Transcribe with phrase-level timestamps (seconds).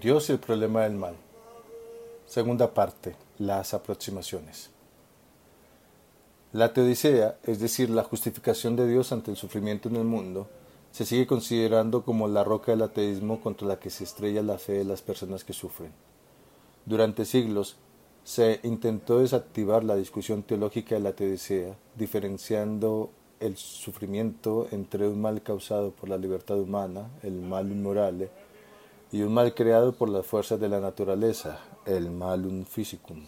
[0.00, 1.16] Dios y el problema del mal.
[2.26, 4.75] Segunda parte, las aproximaciones.
[6.56, 10.48] La teodicea, es decir, la justificación de Dios ante el sufrimiento en el mundo,
[10.90, 14.72] se sigue considerando como la roca del ateísmo contra la que se estrella la fe
[14.72, 15.92] de las personas que sufren.
[16.86, 17.76] Durante siglos
[18.24, 25.42] se intentó desactivar la discusión teológica de la teodicea, diferenciando el sufrimiento entre un mal
[25.42, 28.30] causado por la libertad humana, el mal inmorale,
[29.12, 33.26] y un mal creado por las fuerzas de la naturaleza, el malum physicum.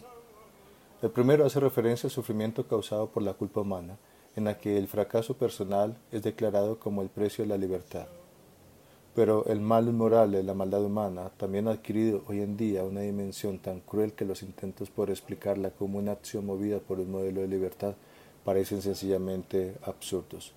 [1.01, 3.97] El primero hace referencia al sufrimiento causado por la culpa humana,
[4.35, 8.07] en la que el fracaso personal es declarado como el precio de la libertad.
[9.15, 13.59] Pero el mal inmoral la maldad humana, también ha adquirido hoy en día una dimensión
[13.59, 17.47] tan cruel que los intentos por explicarla como una acción movida por un modelo de
[17.47, 17.95] libertad
[18.43, 20.53] parecen sencillamente absurdos.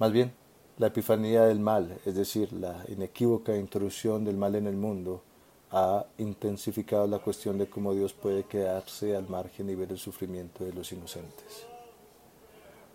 [0.00, 0.32] Más bien,
[0.78, 5.22] la epifanía del mal, es decir, la inequívoca introducción del mal en el mundo,
[5.70, 10.64] ha intensificado la cuestión de cómo Dios puede quedarse al margen y ver el sufrimiento
[10.64, 11.66] de los inocentes.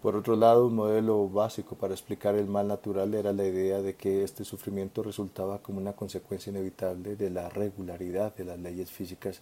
[0.01, 3.95] Por otro lado, un modelo básico para explicar el mal natural era la idea de
[3.95, 9.41] que este sufrimiento resultaba como una consecuencia inevitable de la regularidad de las leyes físicas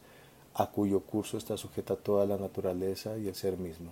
[0.56, 3.92] a cuyo curso está sujeta toda la naturaleza y el ser mismo,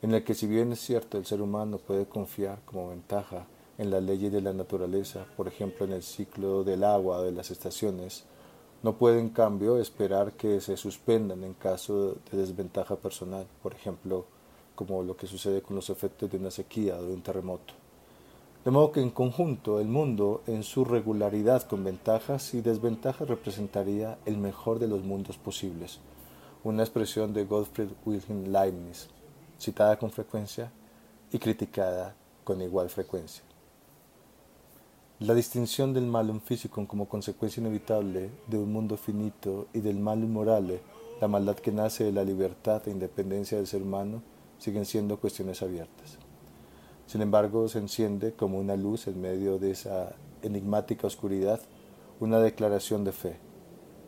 [0.00, 3.46] en el que si bien es cierto el ser humano puede confiar como ventaja
[3.78, 7.50] en las leyes de la naturaleza, por ejemplo en el ciclo del agua de las
[7.50, 8.24] estaciones,
[8.82, 14.26] no puede en cambio esperar que se suspendan en caso de desventaja personal, por ejemplo
[14.74, 17.74] como lo que sucede con los efectos de una sequía o de un terremoto.
[18.64, 24.18] De modo que en conjunto el mundo en su regularidad con ventajas y desventajas representaría
[24.24, 25.98] el mejor de los mundos posibles,
[26.64, 29.08] una expresión de Gottfried Wilhelm Leibniz,
[29.58, 30.70] citada con frecuencia
[31.32, 33.42] y criticada con igual frecuencia.
[35.22, 40.32] La distinción del malum físico como consecuencia inevitable de un mundo finito y del malum
[40.32, 40.80] morale,
[41.20, 44.20] la maldad que nace de la libertad e independencia del ser humano,
[44.58, 46.18] siguen siendo cuestiones abiertas.
[47.06, 50.12] Sin embargo, se enciende como una luz en medio de esa
[50.42, 51.60] enigmática oscuridad
[52.18, 53.36] una declaración de fe.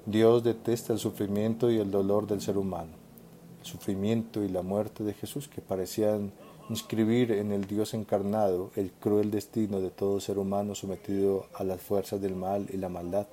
[0.06, 2.90] Dios detesta el sufrimiento y el dolor del ser humano,
[3.60, 6.32] el sufrimiento y la muerte de Jesús que parecían
[6.70, 11.80] inscribir en el Dios encarnado el cruel destino de todo ser humano sometido a las
[11.80, 13.26] fuerzas del mal y la maldad,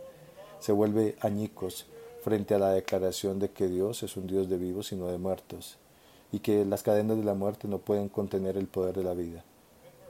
[0.59, 1.85] se vuelve añicos
[2.21, 5.17] frente a la declaración de que Dios es un Dios de vivos y no de
[5.17, 5.77] muertos,
[6.31, 9.43] y que las cadenas de la muerte no pueden contener el poder de la vida,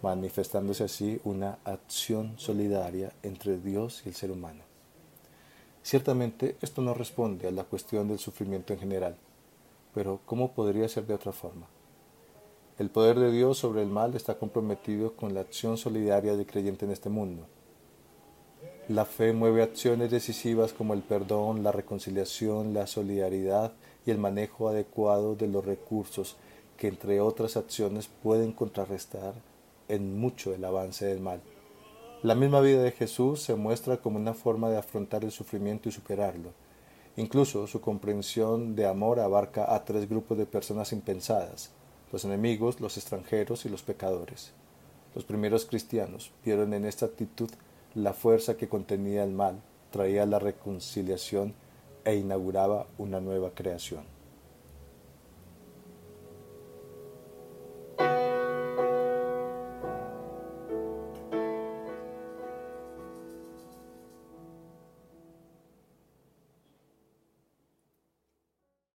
[0.02, 4.64] manifestándose así una acción solidaria entre Dios y el ser humano.
[5.84, 9.16] Ciertamente esto no responde a la cuestión del sufrimiento en general,
[9.94, 11.68] pero ¿cómo podría ser de otra forma?
[12.80, 16.86] El poder de Dios sobre el mal está comprometido con la acción solidaria del creyente
[16.86, 17.46] en este mundo.
[18.88, 23.74] La fe mueve acciones decisivas como el perdón, la reconciliación, la solidaridad
[24.06, 26.38] y el manejo adecuado de los recursos
[26.78, 29.34] que entre otras acciones pueden contrarrestar
[29.88, 31.42] en mucho el avance del mal.
[32.24, 35.92] La misma vida de Jesús se muestra como una forma de afrontar el sufrimiento y
[35.92, 36.53] superarlo.
[37.18, 41.72] Incluso su comprensión de amor abarca a tres grupos de personas impensadas,
[42.12, 44.52] los enemigos, los extranjeros y los pecadores.
[45.16, 47.50] Los primeros cristianos vieron en esta actitud
[47.96, 49.62] la fuerza que contenía el mal,
[49.92, 51.54] traía la reconciliación
[52.06, 54.04] e inauguraba una nueva creación.